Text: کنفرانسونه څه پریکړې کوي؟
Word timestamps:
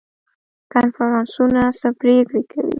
کنفرانسونه 0.73 1.61
څه 1.79 1.87
پریکړې 1.99 2.41
کوي؟ 2.51 2.69